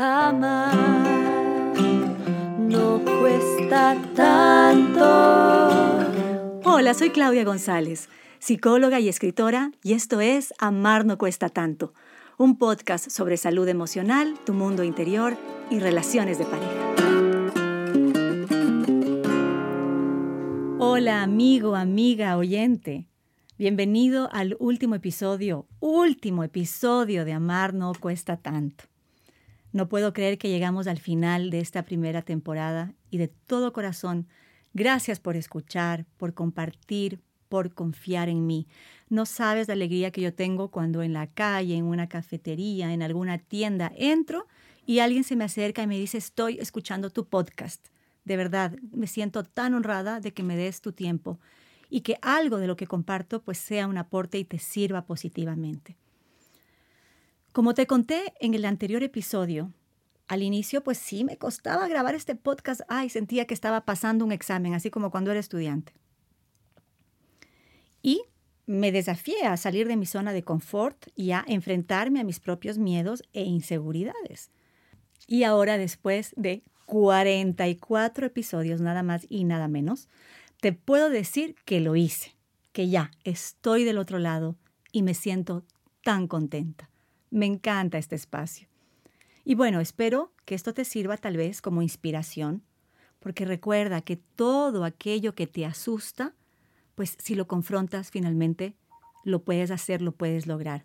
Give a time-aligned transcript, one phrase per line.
[0.00, 0.76] Amar
[2.56, 5.02] no cuesta tanto.
[6.62, 8.08] Hola, soy Claudia González,
[8.38, 11.94] psicóloga y escritora, y esto es Amar no cuesta tanto,
[12.36, 15.36] un podcast sobre salud emocional, tu mundo interior
[15.68, 16.94] y relaciones de pareja.
[20.78, 23.08] Hola amigo, amiga, oyente.
[23.58, 28.87] Bienvenido al último episodio, último episodio de Amar no cuesta tanto.
[29.72, 34.26] No puedo creer que llegamos al final de esta primera temporada y de todo corazón,
[34.72, 38.66] gracias por escuchar, por compartir, por confiar en mí.
[39.08, 43.02] No sabes la alegría que yo tengo cuando en la calle, en una cafetería, en
[43.02, 44.46] alguna tienda entro
[44.86, 47.88] y alguien se me acerca y me dice, estoy escuchando tu podcast.
[48.24, 51.38] De verdad, me siento tan honrada de que me des tu tiempo
[51.90, 55.96] y que algo de lo que comparto pues sea un aporte y te sirva positivamente.
[57.58, 59.72] Como te conté en el anterior episodio,
[60.28, 62.82] al inicio pues sí me costaba grabar este podcast.
[62.86, 65.92] Ay, sentía que estaba pasando un examen, así como cuando era estudiante.
[68.00, 68.22] Y
[68.66, 72.78] me desafié a salir de mi zona de confort y a enfrentarme a mis propios
[72.78, 74.52] miedos e inseguridades.
[75.26, 80.08] Y ahora, después de 44 episodios, nada más y nada menos,
[80.60, 82.36] te puedo decir que lo hice,
[82.70, 84.54] que ya estoy del otro lado
[84.92, 85.64] y me siento
[86.04, 86.88] tan contenta.
[87.30, 88.68] Me encanta este espacio.
[89.44, 92.62] Y bueno, espero que esto te sirva tal vez como inspiración,
[93.18, 96.34] porque recuerda que todo aquello que te asusta,
[96.94, 98.76] pues si lo confrontas finalmente,
[99.24, 100.84] lo puedes hacer, lo puedes lograr.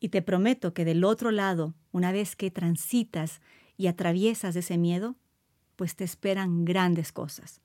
[0.00, 3.40] Y te prometo que del otro lado, una vez que transitas
[3.76, 5.16] y atraviesas ese miedo,
[5.76, 7.60] pues te esperan grandes cosas.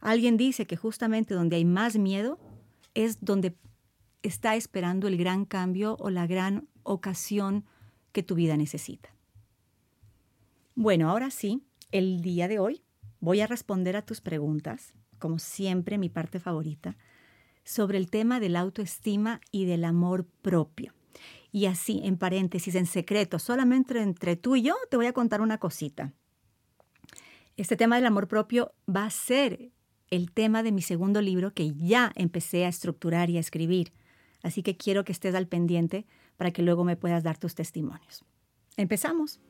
[0.00, 2.38] Alguien dice que justamente donde hay más miedo
[2.94, 3.54] es donde
[4.22, 7.64] está esperando el gran cambio o la gran ocasión
[8.12, 9.10] que tu vida necesita.
[10.74, 12.82] Bueno, ahora sí, el día de hoy
[13.20, 16.96] voy a responder a tus preguntas, como siempre mi parte favorita,
[17.64, 20.94] sobre el tema de la autoestima y del amor propio.
[21.52, 25.40] Y así, en paréntesis, en secreto, solamente entre tú y yo, te voy a contar
[25.40, 26.12] una cosita.
[27.56, 29.72] Este tema del amor propio va a ser
[30.10, 33.92] el tema de mi segundo libro que ya empecé a estructurar y a escribir.
[34.42, 36.06] Así que quiero que estés al pendiente
[36.40, 38.24] para que luego me puedas dar tus testimonios.
[38.78, 39.40] Empezamos.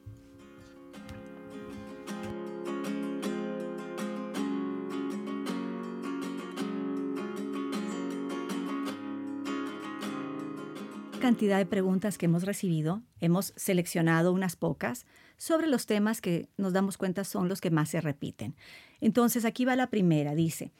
[11.20, 16.72] cantidad de preguntas que hemos recibido, hemos seleccionado unas pocas sobre los temas que nos
[16.72, 18.56] damos cuenta son los que más se repiten.
[19.00, 20.72] Entonces aquí va la primera, dice,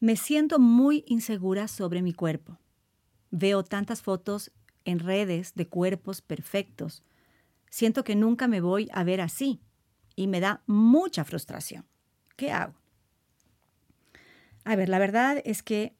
[0.00, 2.56] me siento muy insegura sobre mi cuerpo.
[3.30, 4.52] Veo tantas fotos
[4.88, 7.02] en redes de cuerpos perfectos.
[7.70, 9.60] Siento que nunca me voy a ver así
[10.16, 11.84] y me da mucha frustración.
[12.36, 12.74] ¿Qué hago?
[14.64, 15.94] A ver, la verdad es que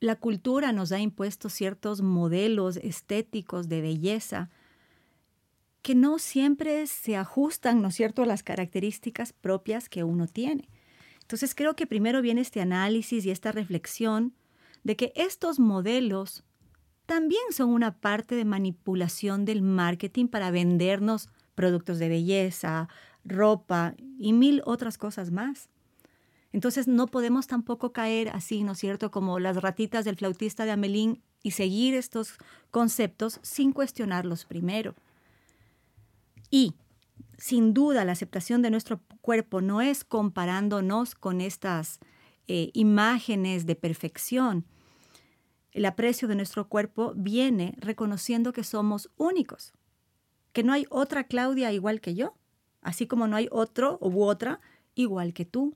[0.00, 4.50] la cultura nos ha impuesto ciertos modelos estéticos de belleza
[5.82, 10.68] que no siempre se ajustan, ¿no es cierto?, a las características propias que uno tiene.
[11.20, 14.34] Entonces creo que primero viene este análisis y esta reflexión
[14.82, 16.44] de que estos modelos
[17.06, 22.88] también son una parte de manipulación del marketing para vendernos productos de belleza,
[23.24, 25.68] ropa y mil otras cosas más.
[26.52, 30.72] Entonces no podemos tampoco caer así, ¿no es cierto?, como las ratitas del flautista de
[30.72, 32.34] Amelín y seguir estos
[32.70, 34.94] conceptos sin cuestionarlos primero.
[36.50, 36.74] Y
[37.38, 41.98] sin duda la aceptación de nuestro cuerpo no es comparándonos con estas
[42.46, 44.66] eh, imágenes de perfección,
[45.72, 49.72] el aprecio de nuestro cuerpo viene reconociendo que somos únicos,
[50.52, 52.34] que no hay otra Claudia igual que yo,
[52.82, 54.60] así como no hay otro u otra
[54.94, 55.74] igual que tú.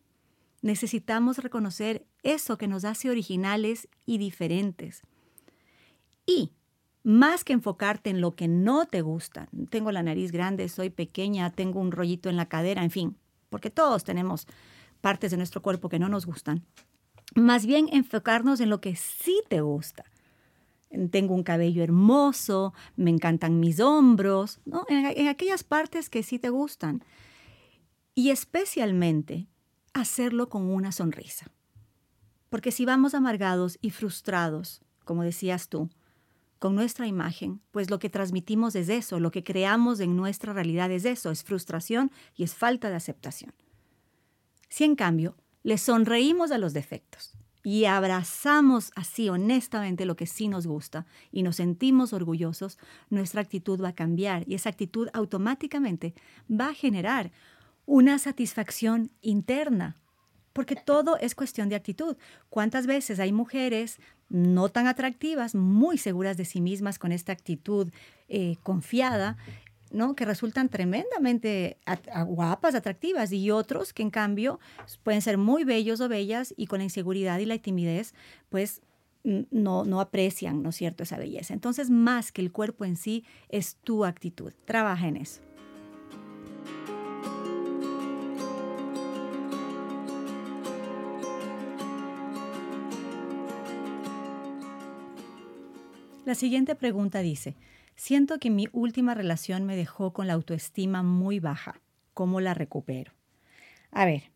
[0.61, 5.03] Necesitamos reconocer eso que nos hace originales y diferentes.
[6.27, 6.53] Y
[7.03, 11.51] más que enfocarte en lo que no te gusta, tengo la nariz grande, soy pequeña,
[11.51, 13.17] tengo un rollito en la cadera, en fin,
[13.49, 14.47] porque todos tenemos
[15.01, 16.65] partes de nuestro cuerpo que no nos gustan
[17.35, 20.05] más bien enfocarnos en lo que sí te gusta.
[21.11, 27.03] Tengo un cabello hermoso, me encantan mis hombros, en, aquellas partes que sí te gustan.
[28.15, 29.49] Y especialmente
[29.93, 31.51] hacerlo con una sonrisa.
[32.49, 35.91] Porque si vamos amargados y frustrados, como decías tú,
[36.59, 40.91] con nuestra imagen, pues lo que transmitimos es eso, lo que creamos en nuestra realidad
[40.91, 43.53] es eso, es frustración y es falta de aceptación.
[44.69, 45.37] Si en cambio
[45.67, 47.33] le sonreímos a los defectos
[47.65, 52.79] y abrazamos así honestamente lo que sí nos gusta y nos sentimos orgullosos,
[53.11, 56.15] nuestra actitud va a cambiar y esa actitud automáticamente
[56.49, 57.33] va a generar
[57.85, 59.97] una satisfacción interna,
[60.53, 62.17] porque todo es cuestión de actitud.
[62.49, 63.99] ¿Cuántas veces hay mujeres
[64.29, 67.91] no tan atractivas, muy seguras de sí mismas con esta actitud
[68.29, 69.37] eh, confiada,
[69.97, 70.15] ¿no?
[70.15, 71.79] que resultan tremendamente
[72.27, 74.61] guapas, atractivas, y otros que en cambio
[75.03, 78.15] pueden ser muy bellos o bellas y con la inseguridad y la timidez,
[78.51, 78.83] pues
[79.25, 81.53] no, no aprecian, ¿no es cierto?, esa belleza.
[81.53, 84.53] Entonces, más que el cuerpo en sí, es tu actitud.
[84.67, 85.41] Trabaja en eso.
[96.25, 97.57] La siguiente pregunta dice,
[97.97, 101.81] siento que mi última relación me dejó con la autoestima muy baja.
[102.15, 103.13] ¿Cómo la recupero?
[103.91, 104.31] A ver,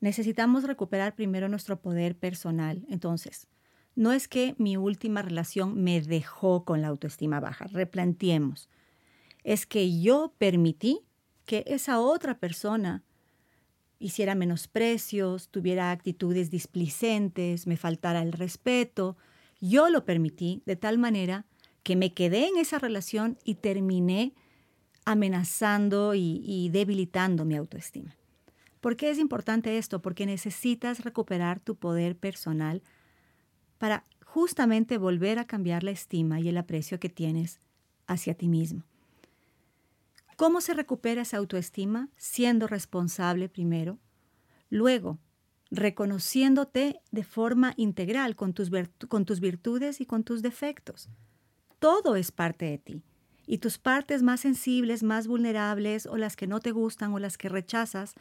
[0.00, 2.84] necesitamos recuperar primero nuestro poder personal.
[2.88, 3.48] Entonces,
[3.94, 8.68] no es que mi última relación me dejó con la autoestima baja, replanteemos.
[9.42, 11.00] Es que yo permití
[11.46, 13.02] que esa otra persona
[13.98, 19.16] hiciera menosprecios, tuviera actitudes displicentes, me faltara el respeto,
[19.60, 21.46] yo lo permití de tal manera
[21.82, 24.34] que me quedé en esa relación y terminé
[25.04, 28.14] amenazando y, debilitando mi autoestima.
[28.80, 30.02] ¿Por qué es importante esto?
[30.02, 32.82] Porque necesitas recuperar tu poder personal
[33.78, 37.58] para justamente volver a cambiar la estima y el aprecio que tienes
[38.06, 38.84] hacia ti mismo.
[40.36, 42.10] ¿Cómo se recupera esa autoestima?
[42.16, 43.98] Siendo responsable primero,
[44.70, 45.18] luego
[45.70, 48.70] reconociéndote de forma integral con tus,
[49.40, 51.08] virtudes y con tus defectos.
[51.78, 53.02] Todo es parte de ti.
[53.46, 57.38] Y tus partes más sensibles, más vulnerables, o las que no te gustan o las
[57.38, 58.14] que rechazas,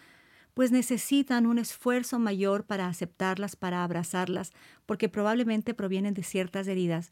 [0.53, 4.53] pues necesitan un esfuerzo mayor para aceptarlas, para abrazarlas,
[4.85, 7.11] porque probablemente provienen de ciertas heridas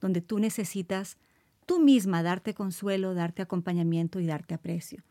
[0.00, 1.16] donde tú necesitas
[1.66, 5.02] tú misma darte consuelo, darte acompañamiento y darte aprecio.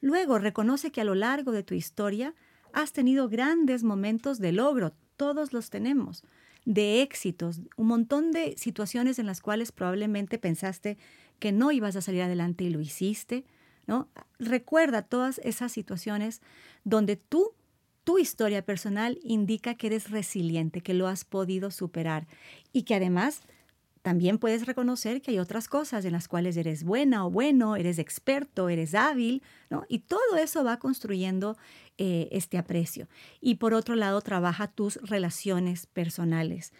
[0.00, 2.34] Luego reconoce que a lo largo de tu historia
[2.74, 6.24] Has tenido grandes momentos de logro, todos los tenemos,
[6.64, 10.96] de éxitos, un montón de situaciones en las cuales probablemente pensaste
[11.38, 13.44] que no ibas a salir adelante y lo hiciste,
[13.86, 14.08] ¿no?
[14.38, 16.40] Recuerda todas esas situaciones
[16.84, 17.52] donde tú
[18.04, 22.26] tu historia personal indica que eres resiliente, que lo has podido superar
[22.72, 23.40] y que además
[24.04, 27.98] también puedes reconocer que hay otras cosas en las cuales eres buena o bueno, eres
[27.98, 29.86] experto, eres hábil, ¿no?
[29.88, 31.56] Y todo eso va construyendo
[31.96, 33.08] eh, este aprecio.
[33.40, 36.74] Y por otro lado, trabaja tus relaciones personales,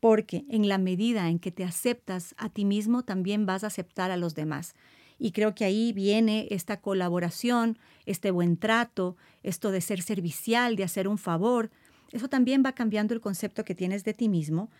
[0.00, 4.10] porque en la medida en que te aceptas a ti mismo, también vas a aceptar
[4.10, 4.74] a los demás.
[5.18, 10.84] Y creo que ahí viene esta colaboración, este buen trato, esto de ser servicial, de
[10.84, 11.70] hacer un favor.
[12.12, 14.70] Eso también va cambiando el concepto que tienes de ti mismo,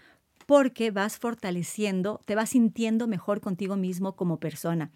[0.46, 4.90] porque vas fortaleciendo, te vas sintiendo mejor contigo mismo como persona.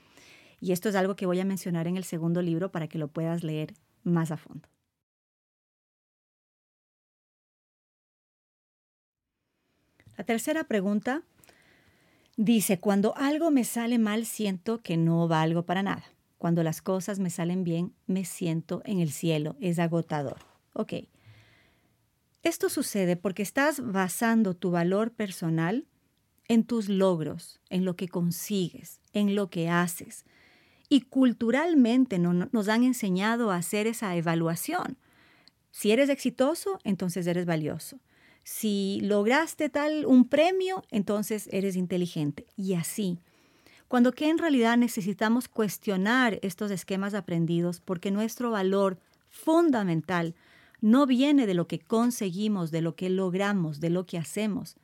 [0.61, 3.09] Y esto es algo que voy a mencionar en el segundo libro para que lo
[3.09, 3.75] puedas leer
[4.05, 4.69] más a fondo.
[10.17, 11.23] La tercera pregunta
[12.37, 16.05] dice, cuando algo me sale mal siento que no valgo para nada.
[16.39, 19.57] Cuando las cosas me salen bien, me siento en el cielo.
[19.61, 20.39] Es agotador.
[20.73, 20.95] Ok.
[22.43, 25.87] Esto sucede porque estás basando tu valor personal
[26.49, 30.25] en tus logros, en lo que consigues, en lo que haces.
[30.89, 34.99] Y culturalmente nos han enseñado a hacer esa evaluación.
[35.71, 38.01] Si eres exitoso, entonces eres valioso.
[38.43, 42.47] Si lograste tal un premio, entonces eres inteligente.
[42.57, 43.21] Y así.
[43.87, 50.35] Cuando que en realidad necesitamos cuestionar estos esquemas aprendidos porque nuestro valor fundamental
[50.81, 54.77] no viene de lo que conseguimos, de lo que logramos, de lo que hacemos,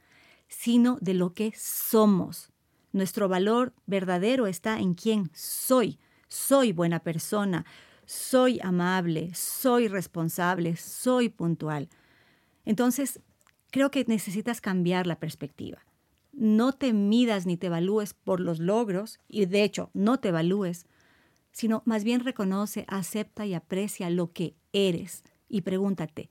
[0.49, 2.51] sino de lo que somos.
[2.93, 5.99] Nuestro valor verdadero está en quién soy.
[6.29, 7.67] Soy buena persona,
[8.05, 11.89] soy amable, soy responsable, soy puntual.
[12.65, 13.21] Entonces,
[13.71, 15.85] creo que necesitas cambiar la perspectiva.
[16.33, 20.87] No te midas ni te evalúes por los logros, y de hecho no te evalúes,
[21.53, 26.29] sino más bien reconoce, acepta y aprecia lo que eres, y pregúntate,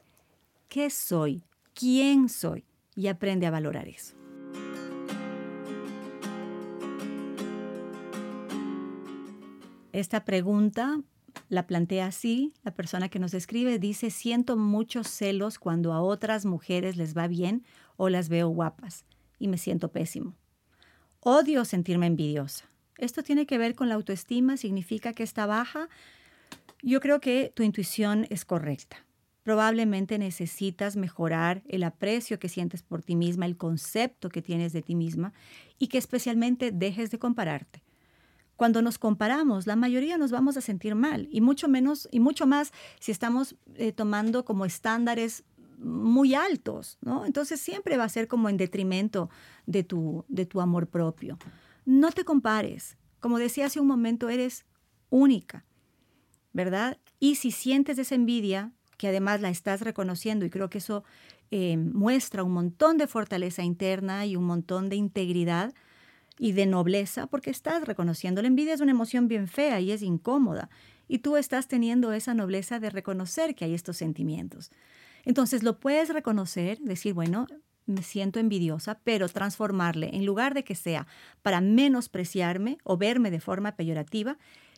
[0.68, 1.44] ¿qué soy?
[1.74, 2.66] ¿Quién soy?
[2.96, 4.16] Y aprende a valorar eso.
[9.92, 11.02] Esta pregunta
[11.50, 16.46] la plantea así, la persona que nos escribe dice, siento muchos celos cuando a otras
[16.46, 17.64] mujeres les va bien
[17.98, 19.06] o las veo guapas
[19.40, 20.36] y me siento pésimo.
[21.20, 22.66] Odio sentirme envidiosa.
[22.98, 25.90] Esto tiene que ver con la autoestima, significa que está baja.
[26.82, 29.05] Yo creo que tu intuición es correcta.
[29.46, 34.82] Probablemente necesitas mejorar el aprecio que sientes por ti misma, el concepto que tienes de
[34.82, 35.34] ti misma
[35.78, 37.84] y que especialmente dejes de compararte.
[38.56, 42.48] Cuando nos comparamos, la mayoría nos vamos a sentir mal y mucho menos y mucho
[42.48, 45.44] más si estamos eh, tomando como estándares
[45.78, 47.24] muy altos, ¿no?
[47.28, 49.30] Entonces siempre va a ser como en detrimento
[49.68, 51.38] de tu, de tu amor propio.
[51.86, 52.98] No te compares.
[53.20, 54.66] Como decía hace un momento, eres
[55.12, 55.66] única,
[56.52, 56.98] ¿verdad?
[57.20, 61.04] Y si sientes esa envidia, que además la estás reconociendo y creo que eso
[61.52, 65.74] eh, muestra un montón de fortaleza interna y un montón de integridad
[66.38, 68.42] y de nobleza, porque estás reconociendo.
[68.42, 70.70] La envidia es una emoción bien fea y es incómoda,
[71.08, 74.72] y tú estás teniendo esa nobleza de reconocer que hay estos sentimientos.
[75.24, 77.48] Entonces lo puedes reconocer, decir, bueno,
[77.86, 81.08] me siento envidiosa, pero transformarle, en lugar de que sea
[81.42, 84.38] para menospreciarme o verme de forma peyorativa,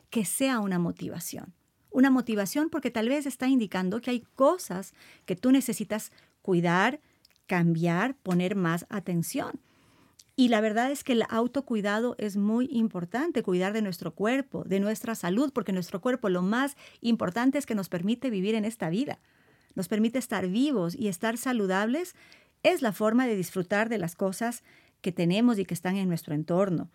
[0.10, 1.54] que sea una motivación.
[1.92, 4.94] Una motivación porque tal vez está indicando que hay cosas
[5.26, 7.00] que tú necesitas cuidar,
[7.48, 9.60] cambiar, poner más atención.
[10.40, 14.80] Y la verdad es que el autocuidado es muy importante, cuidar de nuestro cuerpo, de
[14.80, 18.90] nuestra salud, porque nuestro cuerpo lo más importante es que nos permite vivir en esta
[18.90, 19.20] vida,
[19.74, 22.14] nos permite estar vivos y estar saludables
[22.62, 24.64] es la forma de disfrutar de las cosas
[25.02, 26.92] que tenemos y que están en nuestro entorno.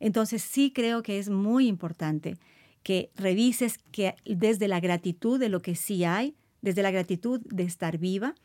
[0.00, 2.38] Entonces sí creo que es muy importante
[2.86, 7.64] que revises que desde la gratitud de lo que sí hay, desde la gratitud de
[7.64, 8.36] estar viva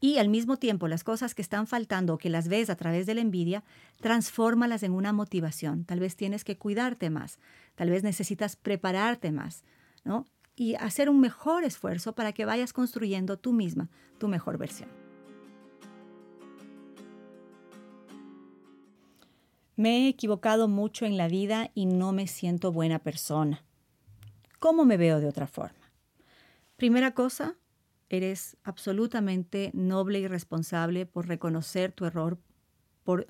[0.00, 3.14] y al mismo tiempo las cosas que están faltando que las ves a través de
[3.14, 3.64] la envidia,
[4.02, 5.86] transfórmalas en una motivación.
[5.86, 7.38] Tal vez tienes que cuidarte más,
[7.74, 9.64] tal vez necesitas prepararte más,
[10.04, 10.26] ¿no?
[10.54, 15.03] Y hacer un mejor esfuerzo para que vayas construyendo tú misma tu mejor versión.
[19.76, 23.64] Me he equivocado mucho en la vida y no me siento buena persona.
[24.60, 25.90] ¿Cómo me veo de otra forma?
[26.76, 27.56] Primera cosa,
[28.08, 32.38] eres absolutamente noble y responsable por reconocer tu error,
[33.02, 33.26] por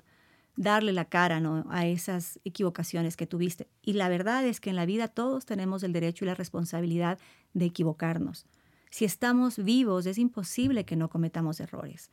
[0.55, 1.65] darle la cara ¿no?
[1.69, 3.67] a esas equivocaciones que tuviste.
[3.81, 7.19] Y la verdad es que en la vida todos tenemos el derecho y la responsabilidad
[7.53, 8.45] de equivocarnos.
[8.89, 12.11] Si estamos vivos, es imposible que no cometamos errores.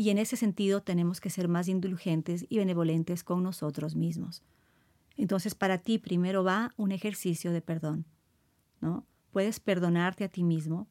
[0.00, 4.42] Y en ese sentido tenemos que ser más indulgentes y benevolentes con nosotros mismos.
[5.18, 8.06] Entonces para ti primero va un ejercicio de perdón,
[8.80, 9.04] ¿no?
[9.30, 10.88] Puedes perdonarte a ti mismo,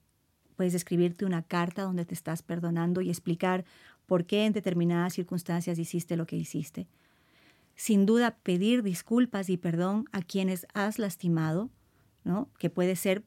[0.55, 3.65] puedes escribirte una carta donde te estás perdonando y explicar
[4.05, 6.87] por qué en determinadas circunstancias hiciste lo que hiciste.
[7.75, 11.71] Sin duda pedir disculpas y perdón a quienes has lastimado,
[12.23, 12.47] ¿no?
[12.59, 13.23] Que puede ser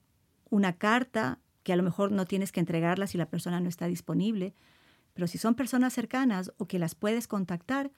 [0.48, 3.88] una carta que a lo mejor no tienes que entregarla si la persona no está
[3.88, 4.54] disponible,
[5.14, 7.90] pero si son personas cercanas o que las puedes contactar,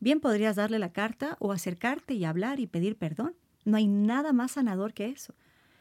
[0.00, 3.34] bien podrías darle la carta o acercarte y hablar y pedir perdón.
[3.64, 5.34] No hay nada más sanador que eso.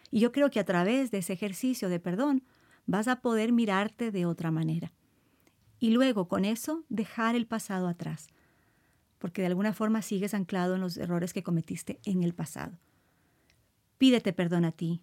[0.10, 2.44] Y yo creo que a través de ese ejercicio de perdón
[2.86, 4.92] vas a poder mirarte de otra manera.
[5.80, 8.28] Y luego con eso dejar el pasado atrás,
[9.18, 12.78] porque de alguna forma sigues anclado en los errores que cometiste en el pasado.
[13.98, 15.02] Pídete perdón a ti,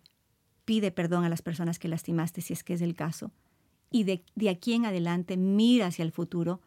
[0.64, 3.32] pide perdón a las personas que lastimaste si es que es el caso
[3.90, 6.60] y de, aquí en adelante mira hacia el futuro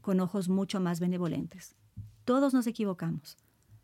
[0.00, 1.74] con ojos mucho más benevolentes.
[2.24, 3.36] Todos nos equivocamos,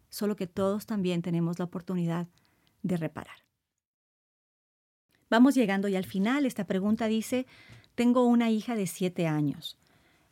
[0.09, 2.29] solo que todos también tenemos la oportunidad
[2.83, 3.37] de reparar.
[5.31, 6.47] Vamos llegando ya al final.
[6.47, 7.47] Esta pregunta dice,
[7.95, 9.77] tengo una hija de siete años.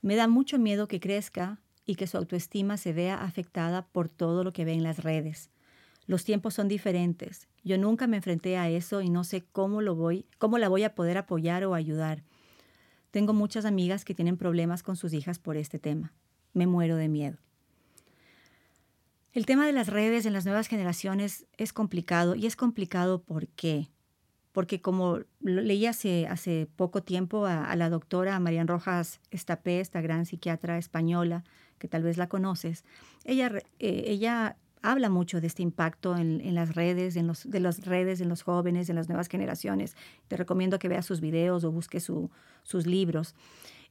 [0.00, 4.44] Me da mucho miedo que crezca y que su autoestima se vea afectada por todo
[4.44, 5.50] lo que ve en las redes.
[6.06, 7.48] Los tiempos son diferentes.
[7.64, 10.84] Yo nunca me enfrenté a eso y no sé cómo lo voy, cómo la voy
[10.84, 12.22] a poder apoyar o ayudar.
[13.16, 16.12] Tengo muchas amigas que tienen problemas con sus hijas por este tema.
[16.52, 17.38] Me muero de miedo.
[19.32, 23.48] El tema de las redes en las nuevas generaciones es complicado y es complicado ¿por
[23.48, 23.88] qué?
[24.52, 30.26] Porque como leí hace, hace poco tiempo a, la doctora Marian Rojas Estapé, esta gran
[30.26, 31.42] psiquiatra española,
[31.78, 32.84] que tal vez la conoces,
[33.24, 34.58] ella, eh, ella
[34.90, 38.42] habla mucho de este impacto en, las redes, en los, de las redes, en los
[38.42, 39.96] jóvenes, en las nuevas generaciones.
[40.28, 42.10] Te recomiendo que veas sus videos o busques
[42.62, 43.34] sus libros.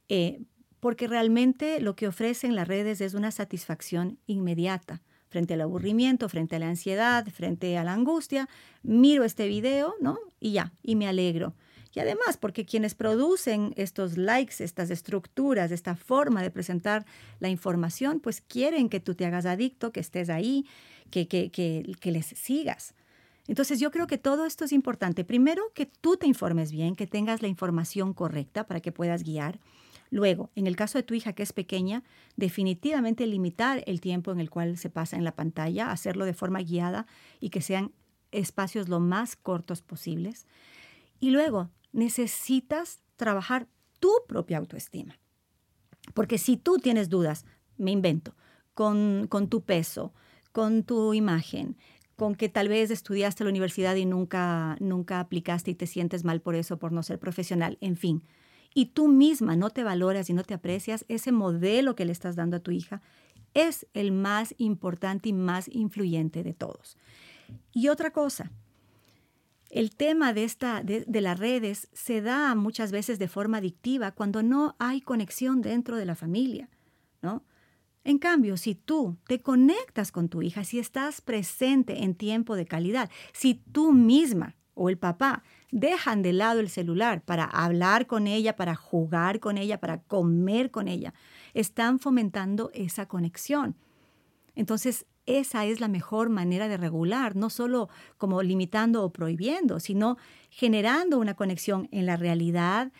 [0.08, 0.40] Eh,
[0.80, 6.56] porque realmente lo que ofrecen las redes es una satisfacción inmediata frente al aburrimiento, frente
[6.56, 8.48] a la ansiedad, frente a la angustia.
[8.82, 10.18] Miro este video, ¿no?
[10.40, 11.54] Y ya, y me alegro.
[11.96, 17.06] Y además, porque quienes producen estos likes, estas estructuras, esta forma de presentar
[17.40, 20.66] la información, pues quieren que tú te hagas adicto, que estés ahí,
[21.10, 22.94] que, que, que, que les sigas.
[23.48, 25.24] Entonces yo creo que todo esto es importante.
[25.24, 29.58] Primero, que tú te informes bien, que tengas la información correcta para que puedas guiar.
[30.10, 32.02] Luego, en el caso de tu hija que es pequeña,
[32.36, 36.60] definitivamente limitar el tiempo en el cual se pasa en la pantalla, hacerlo de forma
[36.60, 37.06] guiada
[37.40, 37.92] y que sean
[38.32, 40.46] espacios lo más cortos posibles.
[41.20, 43.66] Y luego, necesitas trabajar
[43.98, 45.18] tu propia autoestima.
[46.14, 47.44] Porque si tú tienes dudas,
[47.78, 48.36] me invento,
[48.74, 50.12] con, con tu peso,
[50.52, 51.76] con tu imagen,
[52.14, 56.40] con que tal vez estudiaste la universidad y nunca, nunca aplicaste y te sientes mal
[56.40, 58.22] por eso, por no ser profesional, en fin.
[58.74, 62.36] Y tú misma no te valoras y no te aprecias, ese modelo que le estás
[62.36, 63.00] dando a tu hija
[63.54, 66.98] es el más importante y más influyente de todos.
[67.72, 68.52] Y otra cosa,
[69.70, 74.42] el tema de, esta, de, las redes se da muchas veces de forma adictiva cuando
[74.42, 76.68] no hay conexión dentro de la familia,
[77.22, 77.44] ¿no?
[78.04, 82.64] En cambio, si tú te conectas con tu hija, si estás presente en tiempo de
[82.64, 85.42] calidad, si tú misma o el papá
[85.72, 90.70] dejan de lado el celular para hablar con ella, para jugar con ella, para comer
[90.70, 91.14] con ella,
[91.52, 93.74] están fomentando esa conexión.
[94.54, 100.16] Entonces, esa es la mejor manera de regular, no solo como limitando o prohibiendo, sino
[100.50, 102.92] generando una conexión en la realidad,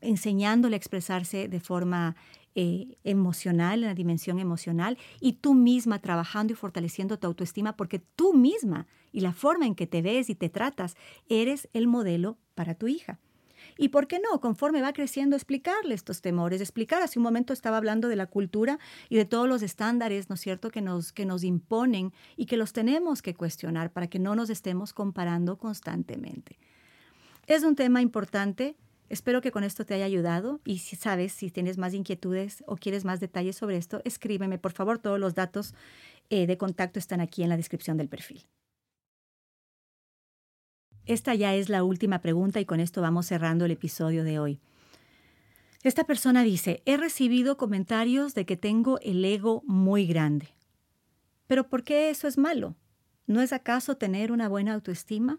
[0.00, 2.16] enseñándole a expresarse de forma
[2.54, 8.00] eh, emocional, en la dimensión emocional, y tú misma trabajando y fortaleciendo tu autoestima porque
[8.00, 10.96] tú misma y la forma en que te ves y te tratas,
[11.28, 13.20] eres el modelo para tu hija.
[13.80, 17.00] Y por qué no, conforme va creciendo, explicarle estos temores, explicar.
[17.00, 20.40] Hace un momento estaba hablando de la cultura y de todos los estándares, ¿no es
[20.40, 24.34] cierto?, que nos, que nos imponen y que los tenemos que cuestionar para que no
[24.34, 26.58] nos estemos comparando constantemente.
[27.46, 28.74] Es un tema importante.
[29.08, 32.76] Espero que con esto te haya ayudado y si sabes, si tienes más inquietudes o
[32.76, 34.98] quieres más detalles sobre esto, escríbeme, por favor.
[34.98, 35.72] Todos los datos
[36.30, 38.44] eh, de contacto están aquí en la descripción del perfil.
[41.08, 44.60] Esta ya es la última pregunta y con esto vamos cerrando el episodio de hoy.
[45.82, 50.50] Esta persona dice, he recibido comentarios de que tengo el ego muy grande.
[51.46, 52.76] Pero ¿por qué eso es malo?
[53.26, 55.38] ¿No es acaso tener una buena autoestima?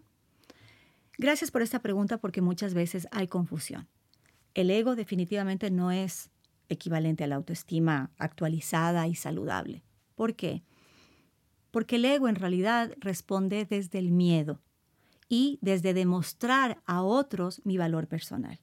[1.18, 3.86] Gracias por esta pregunta porque muchas veces hay confusión.
[4.54, 6.30] El ego definitivamente no es
[6.68, 9.84] equivalente a la autoestima actualizada y saludable.
[10.16, 10.64] ¿Por qué?
[11.70, 14.60] Porque el ego en realidad responde desde el miedo
[15.30, 18.58] y desde demostrar a otros mi valor personal.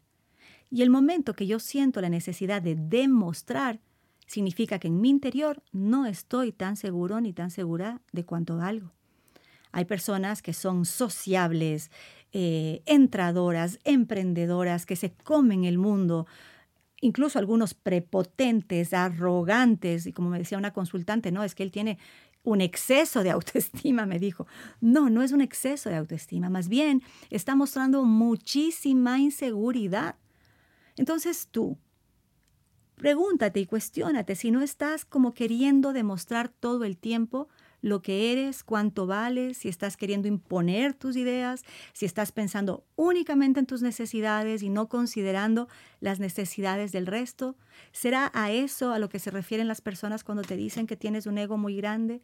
[0.69, 3.79] Y el momento que yo siento la necesidad de demostrar,
[4.27, 8.91] significa que en mi interior no estoy tan seguro ni tan segura de cuánto valgo.
[9.71, 11.89] Hay personas que son sociables,
[12.33, 16.27] eh, entradoras, emprendedoras, que se comen el mundo,
[16.99, 21.97] incluso algunos prepotentes, arrogantes, y como me decía una consultante, no, es que él tiene
[22.47, 24.47] un exceso de autoestima, me dijo.
[24.79, 30.15] No, no es un exceso de autoestima, más bien está mostrando muchísima inseguridad.
[30.95, 31.77] Entonces tú,
[32.95, 37.49] pregúntate y cuestiónate si no estás como queriendo demostrar todo el tiempo
[37.81, 41.63] lo que eres, cuánto vales, si estás queriendo imponer tus ideas,
[41.93, 45.67] si estás pensando únicamente en tus necesidades y no considerando
[45.99, 47.55] las necesidades del resto.
[47.91, 51.27] ¿Será a eso a lo que se refieren las personas cuando te dicen que tienes
[51.27, 52.21] un ego muy grande?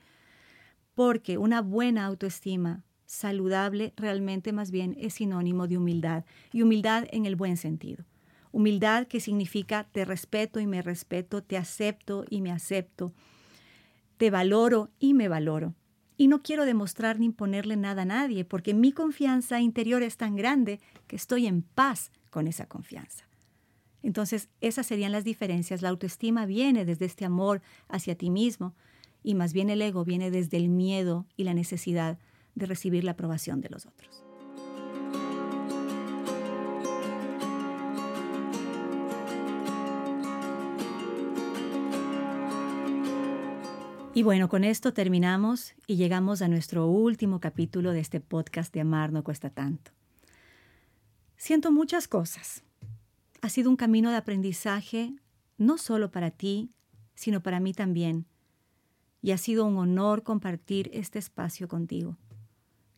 [0.95, 7.25] Porque una buena autoestima saludable realmente más bien es sinónimo de humildad y humildad en
[7.25, 8.05] el buen sentido.
[8.51, 13.13] Humildad que significa te respeto y me respeto, te acepto y me acepto
[14.17, 15.75] te valoro y me valoro.
[16.15, 20.35] Y no quiero demostrar ni imponerle nada a nadie, porque mi confianza interior es tan
[20.35, 23.25] grande que estoy en paz con esa confianza.
[24.03, 25.81] Entonces, esas serían las diferencias.
[25.81, 28.73] La autoestima viene desde este amor hacia ti mismo
[29.23, 32.19] y más bien el ego viene desde el miedo y la necesidad
[32.55, 34.22] de recibir la aprobación de los otros.
[44.15, 48.81] Y bueno, con esto terminamos y llegamos a nuestro último capítulo de este podcast de
[48.81, 49.91] Amar no cuesta tanto.
[51.35, 52.63] Siento muchas cosas.
[53.41, 55.15] Ha sido un camino de aprendizaje
[55.57, 56.69] no solo para ti,
[57.15, 58.27] sino para mí también.
[59.23, 62.15] Y ha sido un honor compartir este espacio contigo.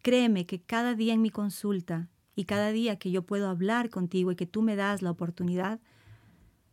[0.02, 4.34] Créeme que cada día en mi consulta y cada día que yo puedo hablar contigo
[4.34, 5.80] y que tú me das la oportunidad,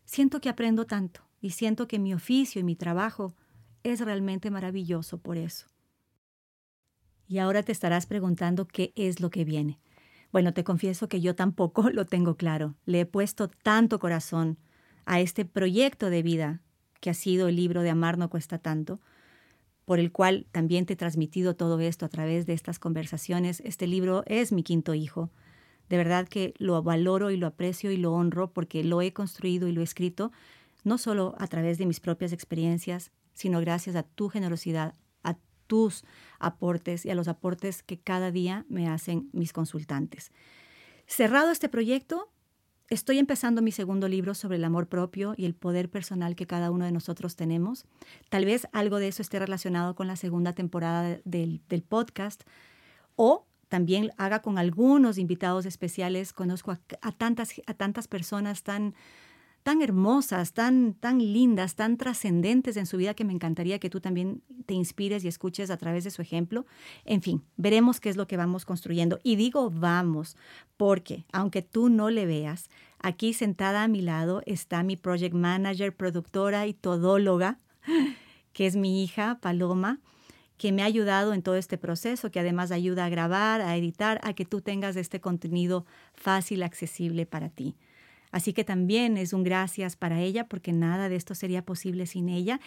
[0.04, 3.36] siento que aprendo tanto y siento que mi oficio y mi trabajo
[3.82, 5.66] es realmente maravilloso por eso.
[7.26, 9.78] Y ahora te estarás preguntando qué es lo que viene.
[10.32, 12.74] Bueno, te confieso que yo tampoco lo tengo claro.
[12.84, 14.58] Le he puesto tanto corazón
[15.04, 16.60] a este proyecto de vida
[17.00, 19.00] que ha sido el libro de Amar no cuesta tanto,
[19.84, 23.60] por el cual también te he transmitido todo esto a través de estas conversaciones.
[23.64, 25.30] Este libro es mi quinto hijo.
[25.88, 29.68] De verdad que lo valoro y lo aprecio y lo honro porque lo he construido
[29.68, 30.30] y lo he escrito
[30.84, 36.04] no solo a través de mis propias experiencias, sino gracias a tu generosidad, a tus
[36.38, 40.32] aportes y a los aportes que cada día me hacen mis consultantes.
[41.06, 42.28] Cerrado este proyecto,
[42.92, 46.70] Estoy empezando mi segundo libro sobre el amor propio y el poder personal que cada
[46.70, 47.86] uno de nosotros tenemos.
[48.28, 52.42] Tal vez algo de eso esté relacionado con la segunda temporada del, del podcast
[53.16, 56.34] o también haga con algunos invitados especiales.
[56.34, 58.94] Conozco a, tantas, a tantas personas tan,
[59.62, 64.00] tan hermosas, tan, tan lindas, tan trascendentes en su vida que me encantaría que tú
[64.00, 66.66] también te inspires y escuches a través de su ejemplo.
[67.04, 69.20] En fin, veremos qué es lo que vamos construyendo.
[69.22, 70.36] Y digo vamos,
[70.76, 75.94] porque aunque tú no le veas, aquí sentada a mi lado está mi project manager,
[75.94, 77.58] productora y todóloga,
[78.52, 80.00] que es mi hija Paloma
[80.58, 84.20] que me ha ayudado en todo este proceso, que además ayuda a grabar, a editar,
[84.22, 87.74] a que tú tengas este contenido fácil, accesible para ti.
[88.32, 92.30] Así que también es un gracias para ella porque nada de esto sería posible sin
[92.30, 92.60] ella.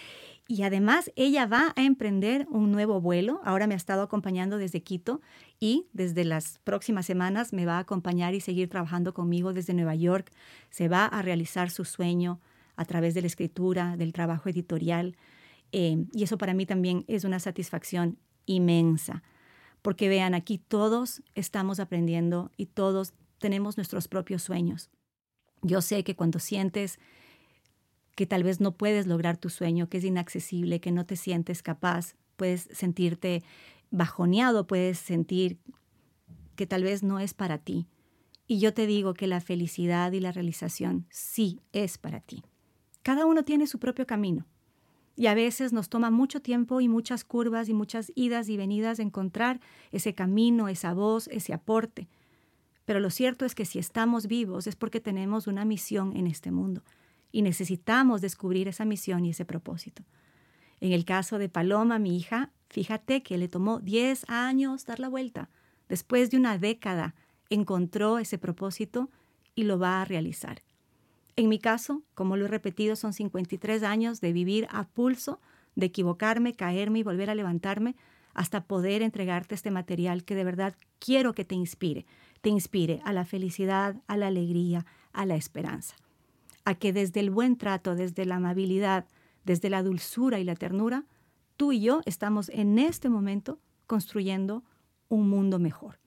[0.47, 3.41] Y además ella va a emprender un nuevo vuelo.
[3.43, 5.21] Ahora me ha estado acompañando desde Quito
[5.59, 9.95] y desde las próximas semanas me va a acompañar y seguir trabajando conmigo desde Nueva
[9.95, 10.31] York.
[10.69, 12.39] Se va a realizar su sueño
[12.75, 15.17] a través de la escritura, del trabajo editorial.
[15.71, 19.23] Eh, y eso para mí también es una satisfacción inmensa,
[19.81, 24.89] porque vean, aquí todos estamos aprendiendo y todos tenemos nuestros propios sueños.
[25.65, 26.99] Yo sé que cuando sientes
[28.15, 31.63] que tal vez no puedes lograr tu sueño, que es inaccesible, que no te sientes
[31.63, 33.43] capaz, puedes sentirte
[33.89, 35.57] bajoneado, puedes sentir
[36.55, 37.87] que tal vez no es para ti.
[38.45, 42.43] Y yo te digo que la felicidad y la realización sí es para ti.
[43.01, 44.45] Cada uno tiene su propio camino.
[45.15, 48.99] Y a veces nos toma mucho tiempo y muchas curvas y muchas idas y venidas
[48.99, 52.07] encontrar ese camino, esa voz, ese aporte.
[52.85, 56.51] Pero lo cierto es que si estamos vivos es porque tenemos una misión en este
[56.51, 56.83] mundo
[57.31, 60.03] y necesitamos descubrir esa misión y ese propósito.
[60.79, 65.09] En el caso de Paloma, mi hija, fíjate que le tomó 10 años dar la
[65.09, 65.49] vuelta.
[65.89, 67.15] Después de una década
[67.49, 69.09] encontró ese propósito
[69.55, 70.61] y lo va a realizar.
[71.35, 75.41] En mi caso, como lo he repetido, son 53 años de vivir a pulso,
[75.75, 77.95] de equivocarme, caerme y volver a levantarme
[78.33, 82.05] hasta poder entregarte este material que de verdad quiero que te inspire,
[82.45, 85.95] te inspire a la felicidad, a la alegría, a la esperanza,
[86.63, 89.07] a que desde el buen trato, desde la amabilidad,
[89.45, 91.05] desde la dulzura y la ternura,
[91.57, 94.61] tú y yo estamos en este momento construyendo
[95.09, 95.97] un mundo mejor.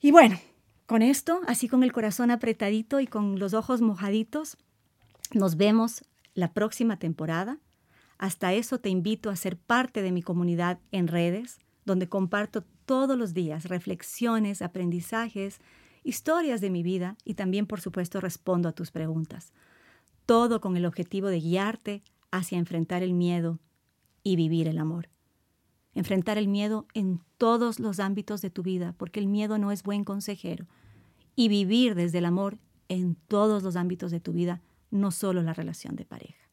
[0.00, 0.40] Y bueno,
[0.86, 4.56] con esto, así con el corazón apretadito y con los ojos mojaditos,
[5.32, 7.58] nos vemos la próxima temporada.
[8.18, 13.18] Hasta eso te invito a ser parte de mi comunidad en redes, donde comparto todos
[13.18, 15.60] los días reflexiones, aprendizajes,
[16.04, 19.52] historias de mi vida y también, por supuesto, respondo a tus preguntas.
[20.24, 23.58] Todo con el objetivo de guiarte hacia enfrentar el miedo
[24.22, 25.08] y vivir el amor.
[25.94, 29.82] Enfrentar el miedo en todos los ámbitos de tu vida, porque el miedo no es
[29.82, 30.66] buen consejero.
[31.34, 35.54] Y vivir desde el amor en todos los ámbitos de tu vida, no solo la
[35.54, 36.48] relación de pareja.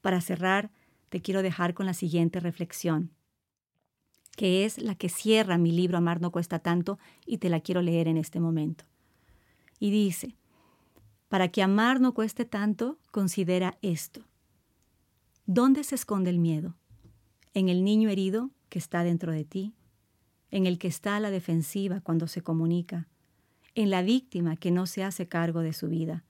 [0.00, 0.70] Para cerrar,
[1.08, 3.10] te quiero dejar con la siguiente reflexión,
[4.36, 7.82] que es la que cierra mi libro Amar no cuesta tanto y te la quiero
[7.82, 8.84] leer en este momento.
[9.80, 10.36] Y dice,
[11.28, 14.22] para que amar no cueste tanto, considera esto.
[15.46, 16.74] ¿Dónde se esconde el miedo?
[17.56, 19.72] en el niño herido que está dentro de ti,
[20.50, 23.08] en el que está a la defensiva cuando se comunica,
[23.74, 26.22] en la víctima que no se hace cargo de su vida,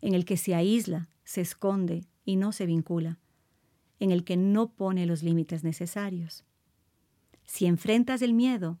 [0.00, 3.18] en el que se aísla, se esconde y no se vincula,
[3.98, 6.44] en el que no pone los límites necesarios.
[7.44, 8.78] Si enfrentas el miedo,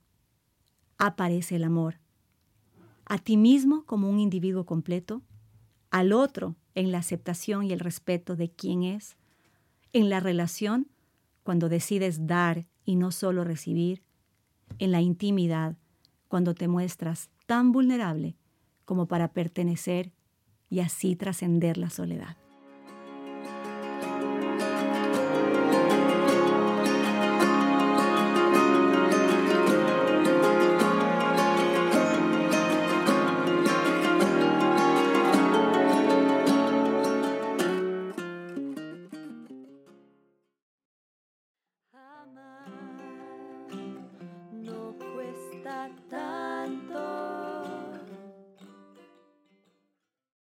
[0.98, 2.00] aparece el amor.
[3.06, 5.22] A ti mismo como un individuo completo,
[5.90, 9.16] al otro en la aceptación y el respeto de quién es,
[9.92, 10.88] en la relación
[11.42, 14.02] cuando decides dar y no solo recibir,
[14.78, 15.76] en la intimidad,
[16.28, 18.36] cuando te muestras tan vulnerable
[18.84, 20.12] como para pertenecer
[20.68, 22.36] y así trascender la soledad.